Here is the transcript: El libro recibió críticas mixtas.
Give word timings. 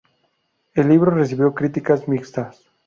El 0.73 0.89
libro 0.89 1.11
recibió 1.11 1.53
críticas 1.53 2.07
mixtas. 2.07 2.65